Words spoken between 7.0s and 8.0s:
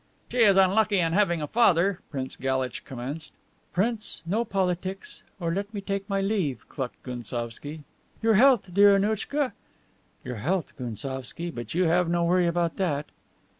Gounsovski.